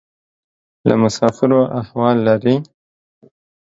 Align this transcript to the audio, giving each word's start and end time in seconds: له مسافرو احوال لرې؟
له 0.87 0.95
مسافرو 1.03 1.61
احوال 1.79 2.17
لرې؟ 2.27 2.55